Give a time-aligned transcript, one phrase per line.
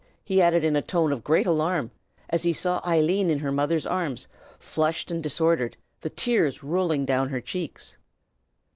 [0.25, 1.91] he added in a tone of great alarm,
[2.31, 4.27] as he saw Eileen in her mother's arms,
[4.57, 7.99] flushed and disordered, the tears rolling down her cheeks.